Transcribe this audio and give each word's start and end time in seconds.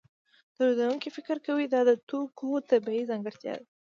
تولیدونکی 0.55 1.09
فکر 1.17 1.37
کوي 1.45 1.65
دا 1.73 1.81
د 1.89 1.91
توکو 2.09 2.47
طبیعي 2.69 3.03
ځانګړتیا 3.09 3.53
ده 3.59 3.65